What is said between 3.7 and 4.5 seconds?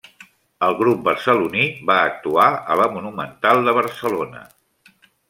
Barcelona.